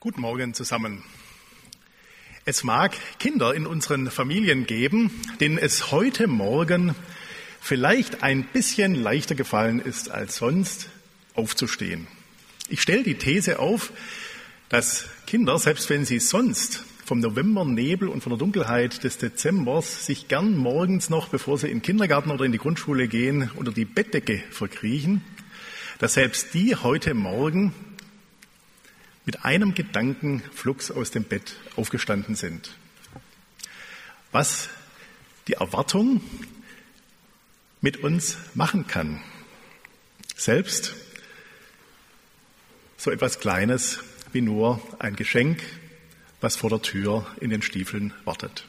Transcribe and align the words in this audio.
Guten 0.00 0.20
Morgen 0.20 0.54
zusammen. 0.54 1.02
Es 2.44 2.62
mag 2.62 2.92
Kinder 3.18 3.52
in 3.52 3.66
unseren 3.66 4.12
Familien 4.12 4.64
geben, 4.64 5.10
denen 5.40 5.58
es 5.58 5.90
heute 5.90 6.28
Morgen 6.28 6.94
vielleicht 7.60 8.22
ein 8.22 8.44
bisschen 8.44 8.94
leichter 8.94 9.34
gefallen 9.34 9.80
ist 9.80 10.08
als 10.08 10.36
sonst, 10.36 10.88
aufzustehen. 11.34 12.06
Ich 12.68 12.80
stelle 12.80 13.02
die 13.02 13.16
These 13.16 13.58
auf, 13.58 13.92
dass 14.68 15.06
Kinder, 15.26 15.58
selbst 15.58 15.90
wenn 15.90 16.04
sie 16.04 16.20
sonst 16.20 16.84
vom 17.04 17.18
Novembernebel 17.18 18.06
und 18.06 18.22
von 18.22 18.30
der 18.30 18.38
Dunkelheit 18.38 19.02
des 19.02 19.18
Dezembers 19.18 20.06
sich 20.06 20.28
gern 20.28 20.56
morgens 20.56 21.10
noch, 21.10 21.26
bevor 21.26 21.58
sie 21.58 21.66
in 21.66 21.78
den 21.78 21.82
Kindergarten 21.82 22.30
oder 22.30 22.44
in 22.44 22.52
die 22.52 22.58
Grundschule 22.58 23.08
gehen, 23.08 23.50
unter 23.56 23.72
die 23.72 23.84
Bettdecke 23.84 24.44
verkriechen, 24.52 25.24
dass 25.98 26.14
selbst 26.14 26.54
die 26.54 26.76
heute 26.76 27.14
Morgen 27.14 27.74
mit 29.28 29.44
einem 29.44 29.74
Gedanken 29.74 30.42
flugs 30.54 30.90
aus 30.90 31.10
dem 31.10 31.22
Bett 31.22 31.54
aufgestanden 31.76 32.34
sind. 32.34 32.74
Was 34.32 34.70
die 35.48 35.52
Erwartung 35.52 36.22
mit 37.82 37.98
uns 37.98 38.38
machen 38.54 38.86
kann. 38.86 39.20
Selbst 40.34 40.94
so 42.96 43.10
etwas 43.10 43.38
Kleines 43.38 43.98
wie 44.32 44.40
nur 44.40 44.80
ein 44.98 45.14
Geschenk, 45.14 45.62
was 46.40 46.56
vor 46.56 46.70
der 46.70 46.80
Tür 46.80 47.26
in 47.38 47.50
den 47.50 47.60
Stiefeln 47.60 48.14
wartet. 48.24 48.64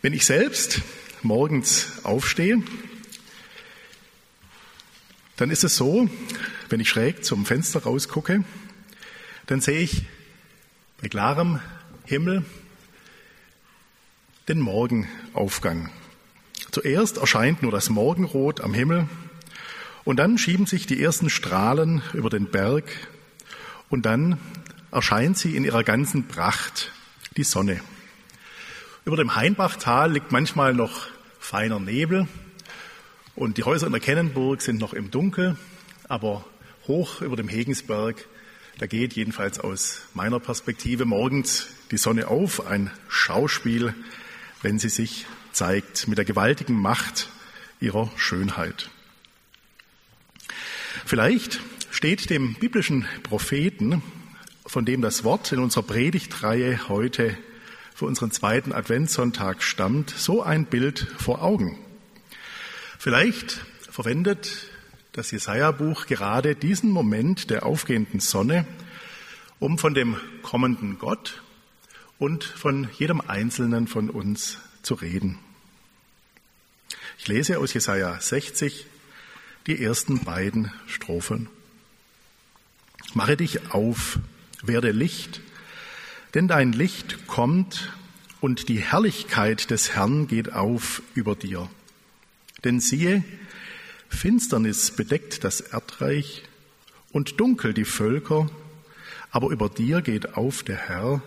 Wenn 0.00 0.14
ich 0.14 0.26
selbst 0.26 0.80
morgens 1.22 1.86
aufstehe, 2.02 2.60
dann 5.36 5.50
ist 5.50 5.62
es 5.62 5.76
so, 5.76 6.08
wenn 6.72 6.80
ich 6.80 6.88
schräg 6.88 7.22
zum 7.22 7.44
Fenster 7.44 7.82
rausgucke, 7.82 8.44
dann 9.46 9.60
sehe 9.60 9.80
ich 9.80 10.06
bei 11.02 11.08
klarem 11.08 11.60
Himmel 12.06 12.46
den 14.48 14.58
Morgenaufgang. 14.58 15.90
Zuerst 16.70 17.18
erscheint 17.18 17.62
nur 17.62 17.72
das 17.72 17.90
Morgenrot 17.90 18.62
am 18.62 18.72
Himmel 18.72 19.06
und 20.04 20.16
dann 20.16 20.38
schieben 20.38 20.64
sich 20.64 20.86
die 20.86 21.02
ersten 21.02 21.28
Strahlen 21.28 22.00
über 22.14 22.30
den 22.30 22.46
Berg 22.46 22.84
und 23.90 24.06
dann 24.06 24.38
erscheint 24.90 25.36
sie 25.36 25.54
in 25.54 25.64
ihrer 25.64 25.84
ganzen 25.84 26.26
Pracht, 26.26 26.90
die 27.36 27.44
Sonne. 27.44 27.82
Über 29.04 29.18
dem 29.18 29.36
Hainbachtal 29.36 30.10
liegt 30.10 30.32
manchmal 30.32 30.72
noch 30.72 31.08
feiner 31.38 31.80
Nebel 31.80 32.28
und 33.36 33.58
die 33.58 33.64
Häuser 33.64 33.86
in 33.88 33.92
der 33.92 34.00
Kennenburg 34.00 34.62
sind 34.62 34.78
noch 34.78 34.94
im 34.94 35.10
Dunkel, 35.10 35.58
aber 36.08 36.46
hoch 36.86 37.20
über 37.20 37.36
dem 37.36 37.48
Hegensberg, 37.48 38.26
da 38.78 38.86
geht 38.86 39.12
jedenfalls 39.14 39.60
aus 39.60 40.02
meiner 40.14 40.40
Perspektive 40.40 41.04
morgens 41.04 41.68
die 41.90 41.98
Sonne 41.98 42.28
auf, 42.28 42.66
ein 42.66 42.90
Schauspiel, 43.08 43.94
wenn 44.62 44.78
sie 44.78 44.88
sich 44.88 45.26
zeigt 45.52 46.08
mit 46.08 46.18
der 46.18 46.24
gewaltigen 46.24 46.80
Macht 46.80 47.28
ihrer 47.80 48.10
Schönheit. 48.16 48.90
Vielleicht 51.04 51.60
steht 51.90 52.30
dem 52.30 52.54
biblischen 52.54 53.06
Propheten, 53.22 54.02
von 54.64 54.84
dem 54.84 55.02
das 55.02 55.24
Wort 55.24 55.52
in 55.52 55.58
unserer 55.58 55.82
Predigtreihe 55.82 56.88
heute 56.88 57.36
für 57.94 58.06
unseren 58.06 58.30
zweiten 58.30 58.72
Adventssonntag 58.72 59.62
stammt, 59.62 60.10
so 60.10 60.42
ein 60.42 60.64
Bild 60.64 61.06
vor 61.18 61.42
Augen. 61.42 61.78
Vielleicht 62.98 63.60
verwendet 63.90 64.71
das 65.12 65.30
Jesaja-Buch 65.30 66.06
gerade 66.06 66.54
diesen 66.54 66.90
Moment 66.90 67.50
der 67.50 67.66
aufgehenden 67.66 68.20
Sonne, 68.20 68.66
um 69.58 69.78
von 69.78 69.94
dem 69.94 70.16
kommenden 70.42 70.98
Gott 70.98 71.42
und 72.18 72.44
von 72.44 72.88
jedem 72.98 73.20
Einzelnen 73.20 73.86
von 73.86 74.08
uns 74.08 74.58
zu 74.82 74.94
reden. 74.94 75.38
Ich 77.18 77.28
lese 77.28 77.58
aus 77.58 77.74
Jesaja 77.74 78.18
60 78.18 78.86
die 79.66 79.82
ersten 79.82 80.24
beiden 80.24 80.72
Strophen. 80.86 81.48
Mache 83.14 83.36
dich 83.36 83.70
auf, 83.72 84.18
werde 84.62 84.92
Licht, 84.92 85.42
denn 86.34 86.48
dein 86.48 86.72
Licht 86.72 87.26
kommt 87.26 87.92
und 88.40 88.70
die 88.70 88.80
Herrlichkeit 88.80 89.70
des 89.70 89.94
Herrn 89.94 90.26
geht 90.26 90.52
auf 90.54 91.02
über 91.14 91.36
dir. 91.36 91.68
Denn 92.64 92.80
siehe, 92.80 93.22
Finsternis 94.12 94.92
bedeckt 94.92 95.42
das 95.42 95.60
Erdreich 95.60 96.44
und 97.10 97.40
dunkel 97.40 97.74
die 97.74 97.84
Völker, 97.84 98.48
aber 99.30 99.50
über 99.50 99.68
dir 99.68 100.02
geht 100.02 100.34
auf 100.36 100.62
der 100.62 100.76
Herr 100.76 101.22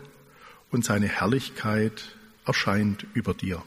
und 0.71 0.85
seine 0.85 1.07
Herrlichkeit 1.07 2.15
erscheint 2.45 3.05
über 3.13 3.33
dir. 3.33 3.61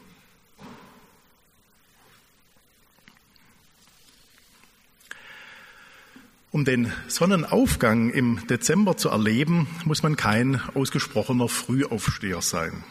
Um 6.51 6.65
den 6.65 6.91
Sonnenaufgang 7.07 8.09
im 8.09 8.47
Dezember 8.47 8.97
zu 8.97 9.09
erleben, 9.09 9.67
muss 9.85 10.01
man 10.01 10.15
kein 10.15 10.59
ausgesprochener 10.73 11.47
Frühaufsteher 11.47 12.41
sein. 12.41 12.83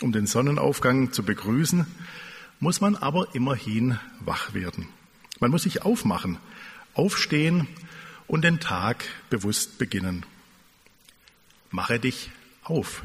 Um 0.00 0.12
den 0.12 0.26
Sonnenaufgang 0.26 1.12
zu 1.12 1.22
begrüßen, 1.22 1.86
muss 2.60 2.80
man 2.80 2.96
aber 2.96 3.34
immerhin 3.34 3.98
wach 4.20 4.54
werden. 4.54 4.88
Man 5.40 5.50
muss 5.50 5.62
sich 5.62 5.82
aufmachen, 5.82 6.38
aufstehen 6.94 7.66
und 8.26 8.42
den 8.42 8.60
Tag 8.60 9.04
bewusst 9.30 9.78
beginnen. 9.78 10.24
Mache 11.70 11.98
dich 11.98 12.30
auf. 12.62 13.02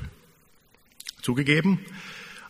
Zugegeben, 1.22 1.80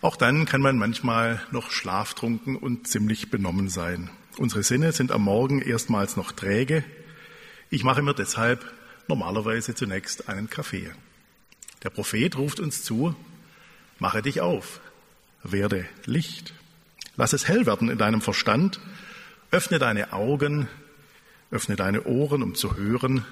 auch 0.02 0.16
dann 0.16 0.46
kann 0.46 0.62
man 0.62 0.78
manchmal 0.78 1.42
noch 1.52 1.72
schlaftrunken 1.72 2.56
und 2.56 2.88
ziemlich 2.88 3.30
benommen 3.30 3.70
sein. 3.70 4.10
Unsere 4.38 4.64
Sinne 4.64 4.94
sind 4.94 5.12
am 5.12 5.24
Morgen 5.24 5.62
erstmals 5.62 6.16
noch 6.16 6.32
träge. 6.32 6.84
Ich 7.70 7.84
mache 7.84 8.02
mir 8.02 8.14
deshalb 8.14 8.72
normalerweise 9.08 9.76
zunächst 9.76 10.30
einen 10.30 10.50
Kaffee. 10.50 10.90
Der 11.84 11.90
Prophet 11.90 12.38
ruft 12.38 12.60
uns 12.60 12.84
zu, 12.84 13.16
mache 13.98 14.22
dich 14.22 14.40
auf, 14.40 14.80
werde 15.44 15.86
Licht. 16.06 16.54
Lass 17.18 17.34
es 17.34 17.48
hell 17.48 17.66
werden 17.66 17.90
in 17.90 17.98
deinem 17.98 18.22
Verstand. 18.22 18.80
Öffne 19.52 19.80
deine 19.80 20.14
Augen, 20.14 20.68
öffne 21.50 21.76
deine 21.76 22.04
Ohren, 22.04 22.44
um 22.44 22.54
zu 22.54 22.78
hören. 22.78 23.26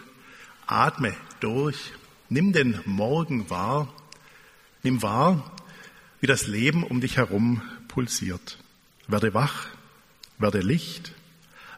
Atme 0.66 1.16
durch. 1.40 1.94
Nimm 2.30 2.54
den 2.54 2.82
Morgen 2.86 3.50
wahr. 3.52 3.94
Nimm 4.82 5.04
wahr, 5.04 5.52
wie 6.20 6.28
das 6.28 6.48
Leben 6.48 6.84
um 6.84 7.02
dich 7.02 7.18
herum 7.18 7.62
pulsiert. 7.88 8.58
Werde 9.08 9.34
wach, 9.34 9.68
werde 10.40 10.60
Licht, 10.60 11.14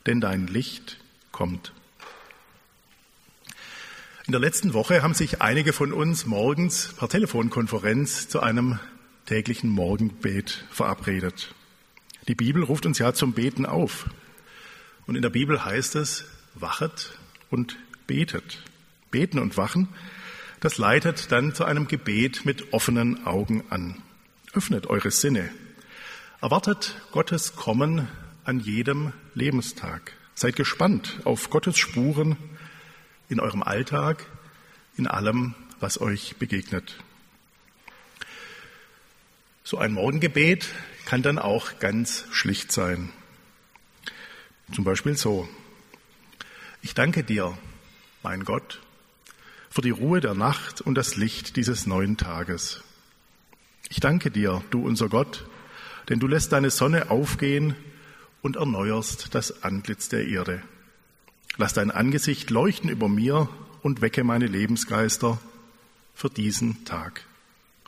denn 0.06 0.22
dein 0.22 0.48
Licht 0.48 0.98
kommt. 1.32 1.74
In 4.26 4.32
der 4.32 4.40
letzten 4.40 4.74
Woche 4.74 5.04
haben 5.04 5.14
sich 5.14 5.42
einige 5.42 5.74
von 5.74 5.92
uns 5.92 6.26
morgens 6.26 6.94
per 6.98 7.10
Telefonkonferenz 7.10 8.30
zu 8.30 8.40
einem 8.40 8.80
täglichen 9.26 9.70
Morgenbet 9.70 10.66
verabredet. 10.72 11.54
Die 12.28 12.36
Bibel 12.36 12.64
ruft 12.64 12.86
uns 12.86 13.00
ja 13.00 13.14
zum 13.14 13.34
Beten 13.34 13.66
auf. 13.66 14.10
Und 15.10 15.16
in 15.16 15.24
der 15.24 15.32
Bibel 15.32 15.66
heißt 15.66 15.96
es, 15.96 16.26
wachet 16.54 17.18
und 17.50 17.78
betet. 18.06 18.62
Beten 19.10 19.40
und 19.40 19.58
wachen, 19.58 19.88
das 20.60 20.78
leitet 20.78 21.32
dann 21.32 21.56
zu 21.56 21.66
einem 21.66 21.88
Gebet 21.88 22.46
mit 22.46 22.74
offenen 22.74 23.26
Augen 23.26 23.64
an. 23.72 24.04
Öffnet 24.54 24.86
eure 24.86 25.10
Sinne. 25.10 25.50
Erwartet 26.42 26.96
Gottes 27.12 27.56
Kommen 27.56 28.08
an 28.44 28.60
jedem 28.60 29.12
Lebenstag. 29.34 30.14
Seid 30.36 30.56
gespannt 30.56 31.22
auf 31.24 31.50
Gottes 31.50 31.80
Spuren 31.80 32.38
in 33.30 33.40
eurem 33.40 33.64
Alltag, 33.64 34.28
in 34.96 35.08
allem, 35.08 35.56
was 35.80 36.00
euch 36.00 36.36
begegnet. 36.36 36.98
So 39.64 39.80
ein 39.80 39.94
Morgengebet 39.94 40.68
kann 41.06 41.24
dann 41.24 41.40
auch 41.40 41.80
ganz 41.80 42.26
schlicht 42.30 42.72
sein. 42.72 43.12
Zum 44.74 44.84
Beispiel 44.84 45.18
so. 45.18 45.50
Ich 46.82 46.94
danke 46.94 47.24
dir, 47.24 47.58
mein 48.24 48.44
Gott, 48.44 48.82
für 49.70 49.82
die 49.82 49.90
Ruhe 49.90 50.22
der 50.22 50.36
Nacht 50.36 50.82
und 50.82 50.96
das 50.96 51.16
Licht 51.16 51.56
dieses 51.56 51.86
neuen 51.86 52.18
Tages. 52.18 52.82
Ich 53.90 54.00
danke 54.00 54.32
dir, 54.32 54.64
du 54.70 54.86
unser 54.86 55.10
Gott, 55.10 55.46
denn 56.08 56.20
du 56.20 56.28
lässt 56.28 56.52
deine 56.52 56.70
Sonne 56.70 57.10
aufgehen 57.10 57.76
und 58.42 58.56
erneuerst 58.56 59.34
das 59.34 59.64
Antlitz 59.64 60.10
der 60.10 60.28
Erde. 60.28 60.62
Lass 61.58 61.74
dein 61.74 61.92
Angesicht 61.92 62.50
leuchten 62.50 62.90
über 62.90 63.10
mir 63.10 63.50
und 63.82 64.02
wecke 64.02 64.24
meine 64.24 64.48
Lebensgeister 64.48 65.40
für 66.14 66.30
diesen 66.30 66.86
Tag. 66.86 67.26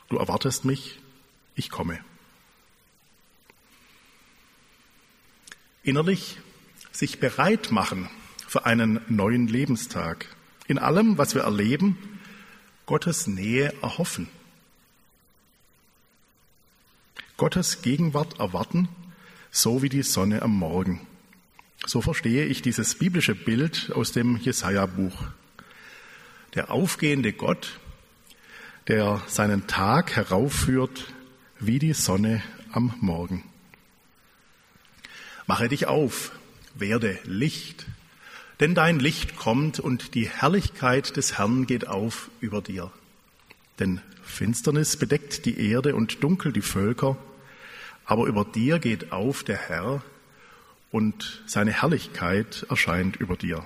Du 0.09 0.17
erwartest 0.17 0.65
mich, 0.65 0.99
ich 1.55 1.69
komme. 1.69 1.99
Innerlich 5.83 6.37
sich 6.91 7.19
bereit 7.19 7.71
machen 7.71 8.09
für 8.47 8.65
einen 8.65 8.99
neuen 9.07 9.47
Lebenstag. 9.47 10.27
In 10.67 10.77
allem, 10.77 11.17
was 11.17 11.35
wir 11.35 11.43
erleben, 11.43 11.97
Gottes 12.85 13.27
Nähe 13.27 13.73
erhoffen. 13.81 14.27
Gottes 17.37 17.81
Gegenwart 17.81 18.39
erwarten, 18.39 18.89
so 19.49 19.81
wie 19.81 19.89
die 19.89 20.03
Sonne 20.03 20.41
am 20.41 20.51
Morgen. 20.51 21.07
So 21.85 22.01
verstehe 22.01 22.45
ich 22.45 22.61
dieses 22.61 22.95
biblische 22.95 23.33
Bild 23.33 23.91
aus 23.95 24.11
dem 24.11 24.37
Jesaja-Buch. 24.37 25.23
Der 26.53 26.69
aufgehende 26.69 27.33
Gott, 27.33 27.79
der 28.87 29.21
seinen 29.27 29.67
Tag 29.67 30.15
heraufführt 30.15 31.13
wie 31.59 31.79
die 31.79 31.93
Sonne 31.93 32.43
am 32.71 32.93
Morgen. 32.99 33.43
Mache 35.47 35.69
dich 35.69 35.87
auf, 35.87 36.31
werde 36.75 37.19
Licht, 37.25 37.85
denn 38.59 38.75
dein 38.75 38.99
Licht 38.99 39.35
kommt 39.35 39.79
und 39.79 40.15
die 40.15 40.29
Herrlichkeit 40.29 41.17
des 41.17 41.37
Herrn 41.37 41.65
geht 41.67 41.87
auf 41.87 42.29
über 42.39 42.61
dir. 42.61 42.91
Denn 43.79 44.01
Finsternis 44.23 44.97
bedeckt 44.97 45.45
die 45.45 45.69
Erde 45.69 45.95
und 45.95 46.23
dunkel 46.23 46.53
die 46.53 46.61
Völker, 46.61 47.17
aber 48.05 48.25
über 48.25 48.45
dir 48.45 48.79
geht 48.79 49.11
auf 49.11 49.43
der 49.43 49.57
Herr 49.57 50.03
und 50.91 51.43
seine 51.47 51.71
Herrlichkeit 51.71 52.65
erscheint 52.69 53.15
über 53.15 53.35
dir. 53.35 53.63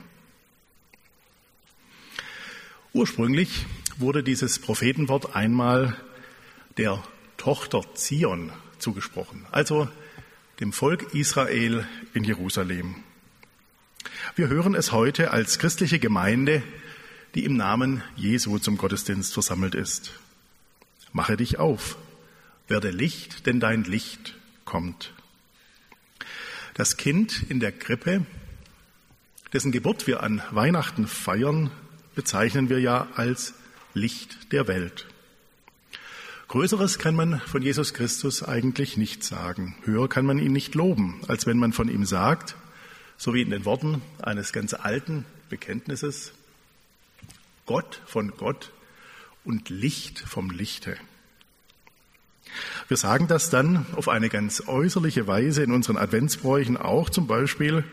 Ursprünglich 2.94 3.66
wurde 3.98 4.24
dieses 4.24 4.60
Prophetenwort 4.60 5.36
einmal 5.36 5.98
der 6.78 7.04
Tochter 7.38 7.84
Zion 7.96 8.51
zugesprochen, 8.80 9.46
also 9.51 9.90
dem 10.60 10.72
Volk 10.72 11.13
Israel 11.13 11.86
in 12.13 12.24
Jerusalem. 12.24 12.96
Wir 14.36 14.48
hören 14.48 14.75
es 14.75 14.92
heute 14.92 15.31
als 15.31 15.60
christliche 15.60 16.00
Gemeinde, 16.00 16.63
die 17.34 17.44
im 17.44 17.57
Namen 17.57 18.02
Jesu 18.16 18.57
zum 18.60 18.78
Gottesdienst 18.78 19.34
versammelt 19.34 19.75
ist. 19.75 20.13
Mache 21.12 21.36
dich 21.36 21.60
auf, 21.60 21.98
werde 22.68 22.92
Licht, 22.92 23.46
denn 23.46 23.60
dein 23.60 23.84
Licht 23.84 24.36
kommt. 24.63 25.13
Das 26.74 26.98
Kind 26.98 27.44
in 27.50 27.60
der 27.60 27.72
Krippe, 27.72 28.25
dessen 29.51 29.72
Geburt 29.72 30.08
wir 30.08 30.24
an 30.24 30.42
Weihnachten 30.51 31.08
feiern, 31.08 31.72
bezeichnen 32.16 32.69
wir 32.69 32.80
ja 32.80 33.08
als 33.16 33.54
Licht 33.94 34.51
der 34.54 34.68
Welt. 34.68 35.06
Größeres 36.56 37.00
kann 37.00 37.16
man 37.16 37.42
von 37.42 37.62
Jesus 37.62 37.94
Christus 37.94 38.42
eigentlich 38.42 38.96
nicht 38.96 39.25
sagen. 39.25 39.75
Höher 39.84 40.07
kann 40.07 40.25
man 40.25 40.40
ihn 40.40 40.54
nicht 40.54 40.74
loben, 40.74 41.19
als 41.28 41.46
wenn 41.46 41.57
man 41.57 41.74
von 41.74 41.90
ihm 41.90 42.06
sagt, 42.06 42.56
so 43.18 43.34
wie 43.34 43.42
in 43.42 43.50
den 43.50 43.66
Worten 43.66 44.02
eines 44.22 44.54
ganz 44.54 44.74
alten 44.74 45.25
Bekenntnisses, 45.50 46.31
Gott 47.66 48.00
von 48.06 48.31
Gott 48.38 48.72
und 49.44 49.68
Licht 49.68 50.19
vom 50.19 50.50
Lichte. 50.50 50.96
Wir 52.88 52.96
sagen 52.96 53.28
das 53.28 53.50
dann 53.50 53.86
auf 53.98 54.08
eine 54.08 54.30
ganz 54.30 54.63
äußerliche 54.66 55.28
Weise 55.28 55.62
in 55.62 55.74
unseren 55.74 55.98
Adventsbräuchen 55.98 56.78
auch 56.78 57.10
zum 57.10 57.28
Beispiel, 57.28 57.84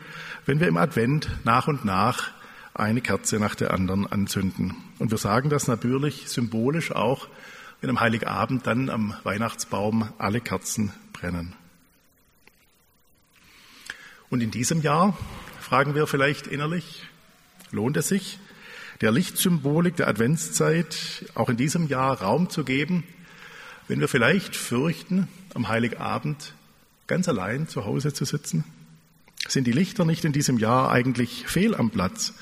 wenn 0.45 0.61
wir 0.61 0.69
im 0.69 0.77
Advent 0.77 1.27
nach 1.43 1.67
und 1.67 1.83
nach 1.83 2.31
eine 2.73 3.01
Kerze 3.01 3.39
nach 3.39 3.55
der 3.55 3.73
anderen 3.73 4.07
anzünden. 4.07 4.73
Und 4.99 5.11
wir 5.11 5.17
sagen 5.17 5.49
das 5.49 5.67
natürlich 5.67 6.29
symbolisch 6.29 6.93
auch, 6.93 7.27
wenn 7.83 7.89
am 7.89 7.99
Heiligabend 7.99 8.65
dann 8.65 8.89
am 8.89 9.13
Weihnachtsbaum 9.23 10.07
alle 10.17 10.39
Kerzen 10.39 10.93
brennen. 11.11 11.53
Und 14.29 14.39
in 14.39 14.51
diesem 14.51 14.81
Jahr 14.81 15.17
fragen 15.59 15.93
wir 15.93 16.07
vielleicht 16.07 16.47
innerlich, 16.47 17.03
lohnt 17.71 17.97
es 17.97 18.07
sich, 18.07 18.39
der 19.01 19.11
Lichtsymbolik 19.11 19.97
der 19.97 20.07
Adventszeit 20.07 21.25
auch 21.35 21.49
in 21.49 21.57
diesem 21.57 21.89
Jahr 21.89 22.21
Raum 22.21 22.49
zu 22.49 22.63
geben, 22.63 23.03
wenn 23.89 23.99
wir 23.99 24.07
vielleicht 24.07 24.55
fürchten, 24.55 25.27
am 25.53 25.67
Heiligabend 25.67 26.53
ganz 27.07 27.27
allein 27.27 27.67
zu 27.67 27.83
Hause 27.83 28.13
zu 28.13 28.23
sitzen? 28.23 28.63
Sind 29.49 29.67
die 29.67 29.73
Lichter 29.73 30.05
nicht 30.05 30.23
in 30.23 30.31
diesem 30.31 30.57
Jahr 30.57 30.89
eigentlich 30.89 31.47
fehl 31.47 31.75
am 31.75 31.89
Platz? 31.89 32.33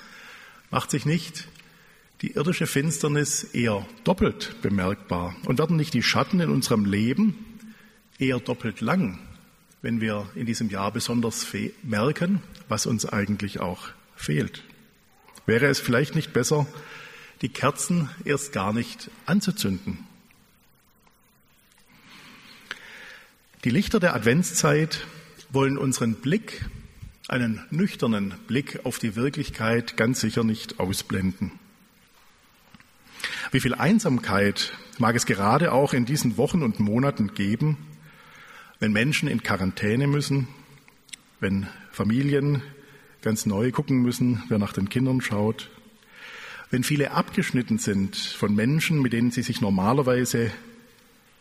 Macht 0.69 0.91
sich 0.91 1.07
nicht 1.07 1.47
die 2.21 2.33
irdische 2.33 2.67
Finsternis 2.67 3.43
eher 3.43 3.85
doppelt 4.03 4.55
bemerkbar 4.61 5.35
und 5.45 5.57
werden 5.57 5.75
nicht 5.75 5.93
die 5.93 6.03
Schatten 6.03 6.39
in 6.39 6.49
unserem 6.49 6.85
Leben 6.85 7.35
eher 8.19 8.39
doppelt 8.39 8.79
lang, 8.81 9.17
wenn 9.81 10.01
wir 10.01 10.29
in 10.35 10.45
diesem 10.45 10.69
Jahr 10.69 10.91
besonders 10.91 11.47
merken, 11.81 12.41
was 12.67 12.85
uns 12.85 13.07
eigentlich 13.07 13.59
auch 13.59 13.89
fehlt? 14.15 14.63
Wäre 15.47 15.65
es 15.65 15.79
vielleicht 15.79 16.13
nicht 16.15 16.31
besser, 16.31 16.67
die 17.41 17.49
Kerzen 17.49 18.09
erst 18.23 18.53
gar 18.53 18.71
nicht 18.71 19.09
anzuzünden? 19.25 19.97
Die 23.63 23.71
Lichter 23.71 23.99
der 23.99 24.15
Adventszeit 24.15 25.05
wollen 25.49 25.77
unseren 25.77 26.15
Blick, 26.15 26.65
einen 27.27 27.65
nüchternen 27.71 28.35
Blick 28.47 28.85
auf 28.85 28.99
die 28.99 29.15
Wirklichkeit 29.15 29.97
ganz 29.97 30.19
sicher 30.19 30.43
nicht 30.43 30.79
ausblenden. 30.79 31.51
Wie 33.53 33.59
viel 33.59 33.73
Einsamkeit 33.73 34.71
mag 34.97 35.13
es 35.17 35.25
gerade 35.25 35.73
auch 35.73 35.91
in 35.91 36.05
diesen 36.05 36.37
Wochen 36.37 36.63
und 36.63 36.79
Monaten 36.79 37.33
geben, 37.33 37.75
wenn 38.79 38.93
Menschen 38.93 39.27
in 39.27 39.43
Quarantäne 39.43 40.07
müssen, 40.07 40.47
wenn 41.41 41.67
Familien 41.91 42.61
ganz 43.21 43.45
neu 43.45 43.71
gucken 43.71 44.01
müssen, 44.03 44.41
wer 44.47 44.57
nach 44.57 44.71
den 44.71 44.87
Kindern 44.87 45.19
schaut, 45.19 45.69
wenn 46.69 46.85
viele 46.85 47.11
abgeschnitten 47.11 47.77
sind 47.77 48.15
von 48.15 48.55
Menschen, 48.55 49.01
mit 49.01 49.11
denen 49.11 49.31
sie 49.31 49.43
sich 49.43 49.59
normalerweise 49.59 50.49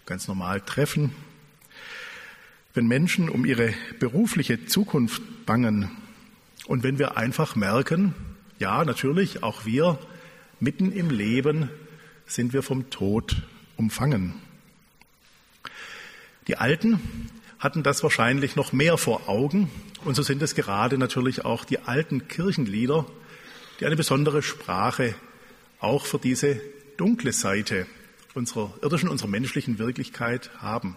ganz 0.04 0.26
normal 0.26 0.60
treffen, 0.62 1.12
wenn 2.74 2.88
Menschen 2.88 3.28
um 3.28 3.44
ihre 3.44 3.72
berufliche 4.00 4.66
Zukunft 4.66 5.22
bangen 5.46 5.92
und 6.66 6.82
wenn 6.82 6.98
wir 6.98 7.16
einfach 7.16 7.54
merken, 7.54 8.16
ja, 8.58 8.84
natürlich, 8.84 9.44
auch 9.44 9.64
wir 9.64 9.96
mitten 10.58 10.90
im 10.90 11.08
Leben 11.10 11.70
sind 12.30 12.52
wir 12.52 12.62
vom 12.62 12.90
Tod 12.90 13.42
umfangen. 13.76 14.34
Die 16.46 16.56
Alten 16.56 17.00
hatten 17.58 17.82
das 17.82 18.02
wahrscheinlich 18.02 18.56
noch 18.56 18.72
mehr 18.72 18.98
vor 18.98 19.28
Augen 19.28 19.70
und 20.04 20.14
so 20.14 20.22
sind 20.22 20.40
es 20.40 20.54
gerade 20.54 20.96
natürlich 20.96 21.44
auch 21.44 21.64
die 21.64 21.80
alten 21.80 22.28
Kirchenlieder, 22.28 23.04
die 23.80 23.86
eine 23.86 23.96
besondere 23.96 24.42
Sprache 24.42 25.14
auch 25.80 26.06
für 26.06 26.18
diese 26.18 26.60
dunkle 26.96 27.32
Seite 27.32 27.86
unserer 28.34 28.72
irdischen, 28.80 29.08
unserer 29.08 29.28
menschlichen 29.28 29.78
Wirklichkeit 29.78 30.50
haben. 30.58 30.96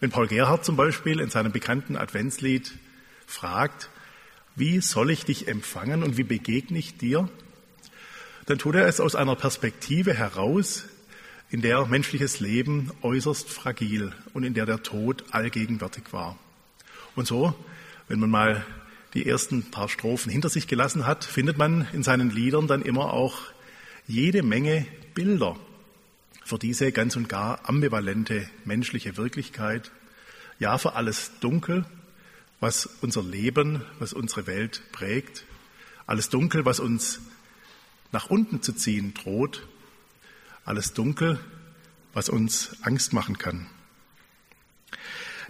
Wenn 0.00 0.10
Paul 0.10 0.28
Gerhardt 0.28 0.64
zum 0.64 0.76
Beispiel 0.76 1.20
in 1.20 1.30
seinem 1.30 1.52
bekannten 1.52 1.96
Adventslied 1.96 2.74
fragt, 3.26 3.88
wie 4.54 4.80
soll 4.80 5.10
ich 5.10 5.24
dich 5.24 5.48
empfangen 5.48 6.02
und 6.02 6.16
wie 6.18 6.24
begegne 6.24 6.78
ich 6.78 6.98
dir, 6.98 7.28
dann 8.48 8.58
tut 8.58 8.76
er 8.76 8.86
es 8.86 8.98
aus 8.98 9.14
einer 9.14 9.36
Perspektive 9.36 10.14
heraus, 10.14 10.86
in 11.50 11.60
der 11.60 11.84
menschliches 11.84 12.40
Leben 12.40 12.90
äußerst 13.02 13.50
fragil 13.50 14.14
und 14.32 14.42
in 14.42 14.54
der 14.54 14.64
der 14.64 14.82
Tod 14.82 15.22
allgegenwärtig 15.32 16.04
war. 16.12 16.38
Und 17.14 17.26
so, 17.26 17.54
wenn 18.08 18.18
man 18.18 18.30
mal 18.30 18.64
die 19.12 19.26
ersten 19.26 19.70
paar 19.70 19.90
Strophen 19.90 20.32
hinter 20.32 20.48
sich 20.48 20.66
gelassen 20.66 21.06
hat, 21.06 21.26
findet 21.26 21.58
man 21.58 21.88
in 21.92 22.02
seinen 22.02 22.30
Liedern 22.30 22.66
dann 22.66 22.80
immer 22.80 23.12
auch 23.12 23.38
jede 24.06 24.42
Menge 24.42 24.86
Bilder 25.12 25.56
für 26.42 26.58
diese 26.58 26.90
ganz 26.90 27.16
und 27.16 27.28
gar 27.28 27.68
ambivalente 27.68 28.48
menschliche 28.64 29.18
Wirklichkeit, 29.18 29.90
ja 30.58 30.78
für 30.78 30.94
alles 30.94 31.32
Dunkel, 31.40 31.84
was 32.60 32.88
unser 33.02 33.22
Leben, 33.22 33.82
was 33.98 34.14
unsere 34.14 34.46
Welt 34.46 34.80
prägt, 34.92 35.44
alles 36.06 36.30
Dunkel, 36.30 36.64
was 36.64 36.80
uns 36.80 37.20
nach 38.12 38.30
unten 38.30 38.62
zu 38.62 38.72
ziehen 38.72 39.14
droht, 39.14 39.66
alles 40.64 40.92
Dunkel, 40.92 41.38
was 42.12 42.28
uns 42.28 42.76
Angst 42.82 43.12
machen 43.12 43.38
kann. 43.38 43.66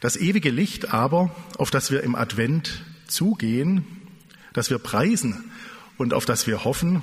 Das 0.00 0.16
ewige 0.16 0.50
Licht 0.50 0.92
aber, 0.92 1.34
auf 1.56 1.70
das 1.70 1.90
wir 1.90 2.02
im 2.02 2.14
Advent 2.14 2.84
zugehen, 3.06 3.84
das 4.52 4.70
wir 4.70 4.78
preisen 4.78 5.50
und 5.96 6.14
auf 6.14 6.24
das 6.24 6.46
wir 6.46 6.64
hoffen, 6.64 7.02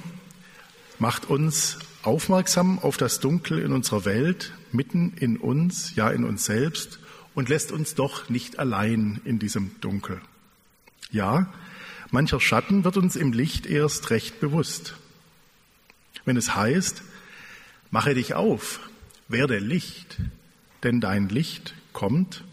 macht 1.00 1.26
uns 1.26 1.78
aufmerksam 2.04 2.80
auf 2.80 2.98
das 2.98 3.20
Dunkel 3.20 3.60
in 3.60 3.74
unserer 3.74 4.06
Welt, 4.06 4.54
mitten 4.72 5.14
in 5.18 5.38
uns, 5.38 5.96
ja 5.96 6.10
in 6.10 6.24
uns 6.24 6.46
selbst 6.46 7.00
und 7.34 7.50
lässt 7.50 7.72
uns 7.72 7.96
doch 7.96 8.30
nicht 8.30 8.60
allein 8.60 9.20
in 9.26 9.40
diesem 9.40 9.72
Dunkel. 9.82 10.22
Ja, 11.12 11.52
mancher 12.12 12.40
Schatten 12.40 12.84
wird 12.84 12.98
uns 12.98 13.16
im 13.16 13.34
Licht 13.34 13.66
erst 13.66 14.10
recht 14.10 14.40
bewusst. 14.40 14.96
Wenn 16.25 16.38
es 16.38 16.55
heißt, 16.55 17.03
mache 17.91 18.15
dich 18.15 18.34
auf, 18.34 18.79
werde 19.27 19.60
Licht, 19.60 20.17
denn 20.84 21.00
dein 21.00 21.29
Licht 21.29 21.75
kommt, 21.94 22.44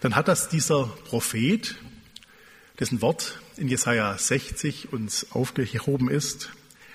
dann 0.00 0.14
hat 0.14 0.28
das 0.28 0.48
dieser 0.48 0.84
Prophet, 1.04 1.74
dessen 2.78 3.02
Wort 3.02 3.40
in 3.56 3.66
Jesaja 3.66 4.16
60 4.16 4.92
uns 4.92 5.32
aufgehoben 5.32 6.08
ist, 6.08 6.50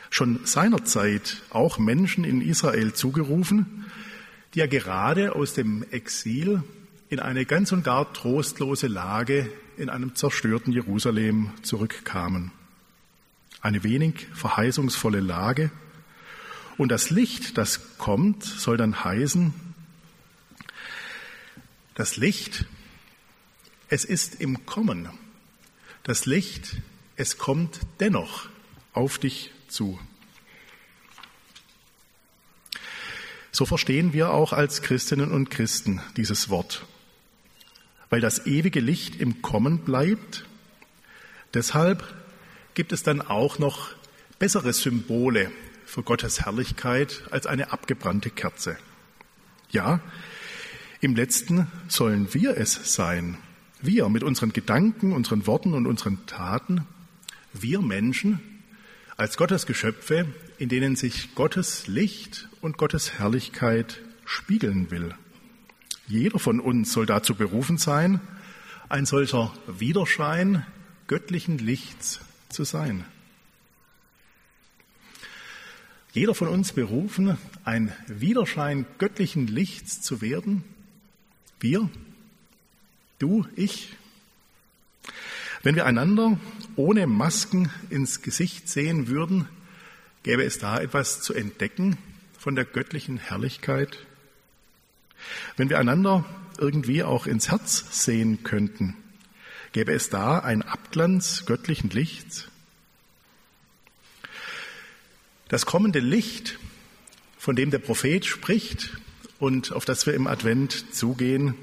schon 0.09 0.45
seinerzeit 0.45 1.41
auch 1.49 1.77
Menschen 1.77 2.23
in 2.23 2.41
Israel 2.41 2.93
zugerufen, 2.93 3.85
die 4.53 4.59
ja 4.59 4.67
gerade 4.67 5.35
aus 5.35 5.53
dem 5.53 5.83
Exil 5.91 6.63
in 7.09 7.19
eine 7.19 7.45
ganz 7.45 7.71
und 7.71 7.83
gar 7.83 8.13
trostlose 8.13 8.87
Lage 8.87 9.49
in 9.77 9.89
einem 9.89 10.15
zerstörten 10.15 10.71
Jerusalem 10.71 11.51
zurückkamen. 11.61 12.51
Eine 13.63 13.83
wenig 13.83 14.27
verheißungsvolle 14.35 15.19
Lage. 15.19 15.71
Und 16.77 16.89
das 16.89 17.09
Licht, 17.09 17.57
das 17.57 17.97
kommt, 17.97 18.43
soll 18.43 18.77
dann 18.77 19.03
heißen, 19.03 19.55
das 21.95 22.15
Licht, 22.17 22.65
es 23.89 24.05
ist 24.05 24.39
im 24.39 24.67
Kommen. 24.67 25.09
Das 26.03 26.27
Licht, 26.27 26.77
es 27.15 27.39
kommt 27.39 27.79
dennoch 27.99 28.49
auf 28.93 29.17
dich 29.17 29.49
zu. 29.67 29.99
So 33.51 33.65
verstehen 33.65 34.13
wir 34.13 34.29
auch 34.29 34.53
als 34.53 34.83
Christinnen 34.83 35.31
und 35.31 35.49
Christen 35.49 35.99
dieses 36.15 36.49
Wort 36.49 36.85
weil 38.13 38.21
das 38.21 38.45
ewige 38.45 38.79
Licht 38.79 39.19
im 39.19 39.41
Kommen 39.41 39.79
bleibt. 39.79 40.45
Deshalb 41.55 42.03
gibt 42.73 42.91
es 42.91 43.03
dann 43.03 43.21
auch 43.21 43.59
noch 43.59 43.89
bessere 44.39 44.73
Symbole 44.73 45.51
für 45.85 46.03
Gottes 46.03 46.41
Herrlichkeit 46.41 47.23
als 47.31 47.45
eine 47.45 47.71
abgebrannte 47.71 48.29
Kerze. 48.29 48.77
Ja, 49.69 49.99
im 51.01 51.15
letzten 51.15 51.67
sollen 51.87 52.33
wir 52.33 52.57
es 52.57 52.95
sein. 52.95 53.37
Wir 53.81 54.07
mit 54.09 54.23
unseren 54.23 54.53
Gedanken, 54.53 55.11
unseren 55.11 55.45
Worten 55.45 55.73
und 55.73 55.85
unseren 55.85 56.25
Taten. 56.25 56.87
Wir 57.51 57.81
Menschen 57.81 58.39
als 59.17 59.37
Gottes 59.37 59.65
Geschöpfe, 59.65 60.25
in 60.57 60.69
denen 60.69 60.95
sich 60.95 61.35
Gottes 61.35 61.87
Licht 61.87 62.47
und 62.61 62.77
Gottes 62.77 63.19
Herrlichkeit 63.19 63.99
spiegeln 64.25 64.89
will. 64.91 65.13
Jeder 66.07 66.39
von 66.39 66.59
uns 66.59 66.93
soll 66.93 67.05
dazu 67.05 67.35
berufen 67.35 67.77
sein, 67.77 68.19
ein 68.89 69.05
solcher 69.05 69.53
Widerschein 69.67 70.65
göttlichen 71.07 71.57
Lichts 71.57 72.21
zu 72.53 72.63
sein. 72.63 73.05
Jeder 76.13 76.35
von 76.35 76.47
uns 76.47 76.73
berufen, 76.73 77.37
ein 77.65 77.91
Widerschein 78.07 78.85
göttlichen 78.99 79.47
Lichts 79.47 80.01
zu 80.01 80.21
werden. 80.21 80.63
Wir, 81.59 81.89
du, 83.19 83.47
ich. 83.55 83.95
Wenn 85.63 85.75
wir 85.75 85.85
einander 85.85 86.39
ohne 86.75 87.07
Masken 87.07 87.71
ins 87.89 88.21
Gesicht 88.21 88.69
sehen 88.69 89.07
würden, 89.07 89.47
gäbe 90.21 90.43
es 90.43 90.59
da 90.59 90.79
etwas 90.79 91.21
zu 91.21 91.33
entdecken 91.33 91.97
von 92.37 92.55
der 92.55 92.65
göttlichen 92.65 93.17
Herrlichkeit 93.17 94.05
wenn 95.57 95.69
wir 95.69 95.79
einander 95.79 96.25
irgendwie 96.57 97.03
auch 97.03 97.25
ins 97.25 97.51
Herz 97.51 98.03
sehen 98.03 98.43
könnten, 98.43 98.95
gäbe 99.71 99.93
es 99.93 100.09
da 100.09 100.39
einen 100.39 100.62
Abglanz 100.93 101.47
göttlichen 101.47 101.89
Lichts? 101.89 102.49
Das 105.47 105.65
kommende 105.65 105.97
Licht, 105.97 106.59
von 107.39 107.55
dem 107.55 107.71
der 107.71 107.79
Prophet 107.79 108.23
spricht 108.25 108.95
und 109.39 109.71
auf 109.71 109.85
das 109.85 110.05
wir 110.05 110.13
im 110.13 110.27
Advent 110.27 110.93
zugehen, 110.93 111.55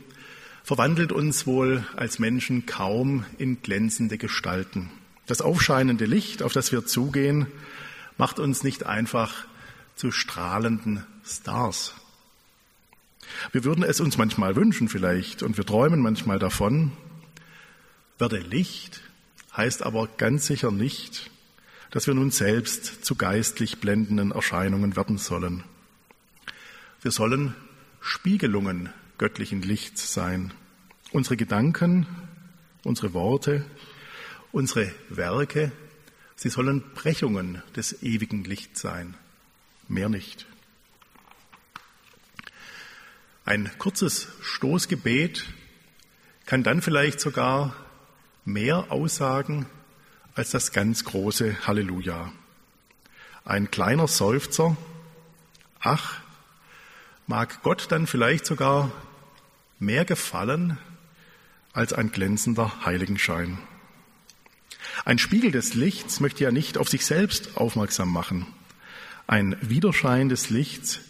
verwandelt 0.65 1.13
uns 1.13 1.47
wohl 1.47 1.87
als 1.95 2.19
Menschen 2.19 2.67
kaum 2.67 3.25
in 3.39 3.63
glänzende 3.63 4.19
Gestalten. 4.19 4.91
Das 5.29 5.43
aufscheinende 5.43 6.07
Licht, 6.07 6.43
auf 6.43 6.53
das 6.53 6.73
wir 6.73 6.85
zugehen, 6.85 7.47
macht 8.19 8.41
uns 8.41 8.65
nicht 8.65 8.85
einfach 8.85 9.47
zu 9.95 10.11
strahlenden 10.11 11.07
Stars. 11.25 11.95
Wir 13.53 13.63
würden 13.63 13.85
es 13.85 14.01
uns 14.01 14.19
manchmal 14.19 14.57
wünschen 14.57 14.89
vielleicht 14.89 15.45
und 15.45 15.57
wir 15.57 15.65
träumen 15.65 16.01
manchmal 16.01 16.41
davon. 16.41 16.91
Werde 18.19 18.39
Licht 18.39 19.03
heißt 19.57 19.83
aber 19.83 20.09
ganz 20.17 20.47
sicher 20.47 20.71
nicht, 20.71 21.31
dass 21.91 22.07
wir 22.07 22.15
nun 22.15 22.31
selbst 22.31 23.05
zu 23.05 23.17
geistlich 23.17 23.79
blendenden 23.81 24.31
Erscheinungen 24.31 24.97
werden 24.97 25.19
sollen. 25.19 25.65
Wir 27.03 27.11
sollen 27.11 27.55
Spiegelungen 28.01 28.91
göttlichen 29.19 29.63
Lichts 29.63 30.15
sein. 30.15 30.53
Unsere 31.13 31.37
Gedanken, 31.37 32.07
unsere 32.85 33.13
Worte, 33.13 33.65
unsere 34.53 34.93
Werke, 35.09 35.73
sie 36.37 36.49
sollen 36.49 36.83
Brechungen 36.95 37.63
des 37.75 38.03
ewigen 38.03 38.45
Lichts 38.45 38.81
sein, 38.81 39.17
mehr 39.89 40.09
nicht. 40.09 40.47
Ein 43.45 43.71
kurzes 43.79 44.29
Stoßgebet 44.43 45.45
kann 46.47 46.63
dann 46.63 46.83
vielleicht 46.83 47.21
sogar 47.21 47.75
mehr 48.53 48.91
aussagen 48.91 49.67
als 50.35 50.51
das 50.51 50.73
ganz 50.73 51.05
große 51.05 51.67
Halleluja. 51.67 52.33
Ein 53.45 53.71
kleiner 53.71 54.07
Seufzer, 54.07 54.77
ach, 55.81 56.21
mag 57.27 57.63
Gott 57.63 57.87
dann 57.91 58.07
vielleicht 58.07 58.47
sogar 58.47 58.91
mehr 59.79 60.05
gefallen 60.05 60.79
als 61.73 61.93
ein 61.93 62.13
glänzender 62.13 62.85
Heiligenschein. 62.85 63.59
Ein 65.05 65.19
Spiegel 65.19 65.53
des 65.53 65.75
Lichts 65.75 66.21
möchte 66.21 66.45
ja 66.45 66.51
nicht 66.51 66.77
auf 66.77 66.89
sich 66.89 67.07
selbst 67.07 67.57
aufmerksam 67.57 68.13
machen. 68.13 68.47
Ein 69.27 69.57
Widerschein 69.61 70.29
des 70.29 70.51
Lichts 70.51 71.01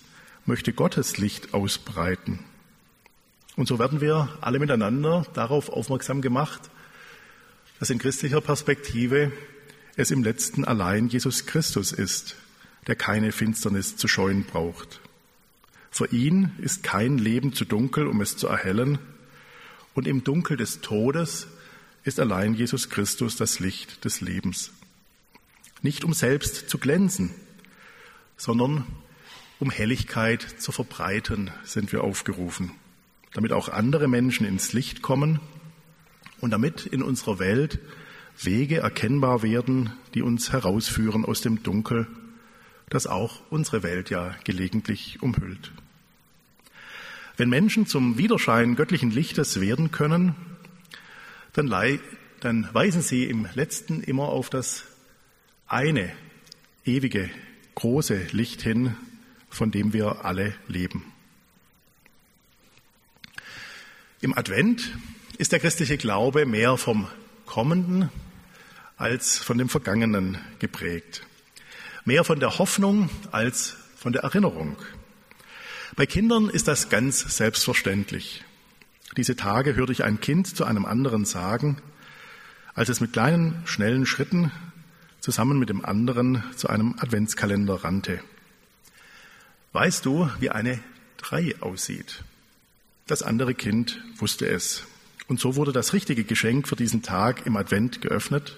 möchte 0.45 0.73
Gottes 0.73 1.19
Licht 1.19 1.55
ausbreiten. 1.55 2.39
Und 3.57 3.67
so 3.67 3.79
werden 3.79 4.01
wir 4.01 4.29
alle 4.41 4.59
miteinander 4.59 5.27
darauf 5.35 5.71
aufmerksam 5.71 6.23
gemacht, 6.23 6.71
dass 7.81 7.89
in 7.89 7.99
christlicher 7.99 8.43
Perspektive 8.43 9.33
es 9.97 10.11
im 10.11 10.23
letzten 10.23 10.65
allein 10.65 11.09
Jesus 11.09 11.47
Christus 11.47 11.93
ist, 11.93 12.37
der 12.87 12.95
keine 12.95 13.33
Finsternis 13.33 13.97
zu 13.97 14.07
scheuen 14.07 14.45
braucht. 14.45 15.01
Für 15.91 16.07
ihn 16.13 16.53
ist 16.59 16.83
kein 16.83 17.19
Leben 17.19 17.55
zu 17.55 17.65
dunkel, 17.65 18.07
um 18.07 18.21
es 18.21 18.37
zu 18.37 18.47
erhellen, 18.47 18.99
und 19.95 20.07
im 20.07 20.23
Dunkel 20.23 20.57
des 20.57 20.83
Todes 20.83 21.49
ist 22.05 22.21
allein 22.21 22.55
Jesus 22.55 22.91
Christus 22.91 23.35
das 23.35 23.59
Licht 23.59 24.05
des 24.05 24.21
Lebens. 24.21 24.71
Nicht 25.83 26.05
um 26.05 26.13
selbst 26.13 26.71
zu 26.71 26.79
glänzen, 26.79 27.35
sondern 28.37 28.87
um 29.59 29.71
Helligkeit 29.71 30.43
zu 30.59 30.71
verbreiten, 30.71 31.51
sind 31.65 31.93
wir 31.93 32.05
aufgerufen, 32.05 32.73
damit 33.33 33.53
auch 33.53 33.69
andere 33.69 34.07
Menschen 34.07 34.47
ins 34.47 34.73
Licht 34.75 35.03
kommen 35.03 35.41
und 36.41 36.51
damit 36.51 36.87
in 36.87 37.03
unserer 37.03 37.39
Welt 37.39 37.79
Wege 38.39 38.79
erkennbar 38.79 39.43
werden, 39.43 39.93
die 40.15 40.23
uns 40.23 40.53
herausführen 40.53 41.25
aus 41.25 41.41
dem 41.41 41.63
Dunkel, 41.63 42.07
das 42.89 43.07
auch 43.07 43.41
unsere 43.51 43.83
Welt 43.83 44.11
ja 44.11 44.35
gelegentlich 44.45 45.23
umhüllt. 45.23 45.73
Wenn 47.37 47.49
Menschen 47.49 47.87
zum 47.87 48.19
Widerschein 48.19 48.77
göttlichen 48.77 49.11
Lichtes 49.11 49.61
werden 49.61 49.91
können, 49.91 50.35
dann, 51.53 51.71
dann 52.41 52.69
weisen 52.73 53.03
sie 53.03 53.25
im 53.25 53.47
letzten 53.55 54.03
immer 54.03 54.29
auf 54.29 54.51
das 54.51 54.85
eine 55.67 56.11
ewige, 56.85 57.31
große 57.77 58.27
Licht 58.33 58.63
hin, 58.63 58.95
von 59.49 59.71
dem 59.71 59.93
wir 59.93 60.25
alle 60.25 60.55
leben. 60.69 61.05
Im 64.21 64.37
Advent 64.37 64.91
ist 65.41 65.53
der 65.53 65.59
christliche 65.59 65.97
Glaube 65.97 66.45
mehr 66.45 66.77
vom 66.77 67.09
Kommenden 67.47 68.11
als 68.99 69.39
von 69.39 69.57
dem 69.57 69.71
Vergangenen 69.71 70.37
geprägt. 70.59 71.23
Mehr 72.05 72.25
von 72.25 72.41
der 72.41 72.59
Hoffnung 72.59 73.09
als 73.33 73.75
von 73.97 74.13
der 74.13 74.23
Erinnerung. 74.23 74.77
Bei 75.97 76.05
Kindern 76.05 76.51
ist 76.51 76.69
das 76.69 76.91
ganz 76.91 77.39
selbstverständlich. 77.39 78.45
Diese 79.17 79.35
Tage 79.35 79.77
hörte 79.77 79.93
ich 79.93 80.05
ein 80.05 80.21
Kind 80.21 80.55
zu 80.55 80.67
einem 80.67 80.85
anderen 80.85 81.25
sagen, 81.25 81.79
als 82.75 82.91
es 82.91 83.01
mit 83.01 83.15
kleinen, 83.15 83.63
schnellen 83.65 84.05
Schritten 84.05 84.53
zusammen 85.21 85.59
mit 85.59 85.71
dem 85.71 85.83
anderen 85.83 86.45
zu 86.55 86.69
einem 86.69 86.97
Adventskalender 86.99 87.83
rannte. 87.83 88.21
Weißt 89.73 90.05
du, 90.05 90.29
wie 90.39 90.51
eine 90.51 90.81
Drei 91.17 91.55
aussieht? 91.61 92.25
Das 93.07 93.23
andere 93.23 93.55
Kind 93.55 94.03
wusste 94.19 94.47
es. 94.47 94.85
Und 95.31 95.39
so 95.39 95.55
wurde 95.55 95.71
das 95.71 95.93
richtige 95.93 96.25
Geschenk 96.25 96.67
für 96.67 96.75
diesen 96.75 97.03
Tag 97.03 97.47
im 97.47 97.57
Advent 97.57 98.01
geöffnet. 98.01 98.57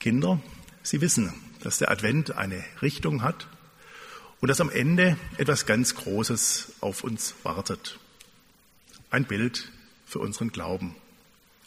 Kinder, 0.00 0.38
Sie 0.82 1.00
wissen, 1.00 1.32
dass 1.62 1.78
der 1.78 1.90
Advent 1.90 2.32
eine 2.32 2.62
Richtung 2.82 3.22
hat 3.22 3.48
und 4.42 4.48
dass 4.48 4.60
am 4.60 4.68
Ende 4.68 5.16
etwas 5.38 5.64
ganz 5.64 5.94
Großes 5.94 6.74
auf 6.82 7.04
uns 7.04 7.34
wartet. 7.42 7.98
Ein 9.10 9.24
Bild 9.24 9.72
für 10.04 10.18
unseren 10.18 10.52
Glauben. 10.52 10.94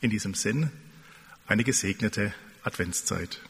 In 0.02 0.12
diesem 0.12 0.36
Sinn 0.36 0.70
eine 1.48 1.64
gesegnete 1.64 2.36
Adventszeit. 2.62 3.42